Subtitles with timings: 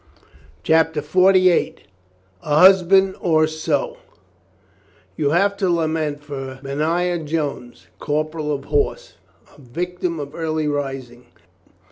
[0.63, 1.83] CHAPTER FORTY EIGHT
[2.41, 3.97] A HUSBAND OR SO
[5.15, 9.13] 'VT'OU have to lament for Benaiah Jones, corporal * of horse,
[9.55, 11.27] a victim of early rising.